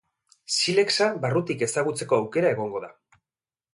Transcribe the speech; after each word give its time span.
Silexa 0.59 1.11
barrutik 1.25 1.61
ezagutzeko 1.67 2.19
aukera 2.21 2.55
egongo 2.57 2.83
da. 2.87 2.91